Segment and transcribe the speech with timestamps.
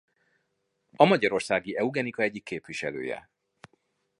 [0.95, 3.29] A magyarországi eugenika egyik képviselője.